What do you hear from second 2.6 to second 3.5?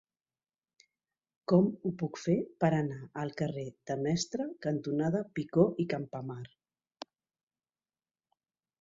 per anar al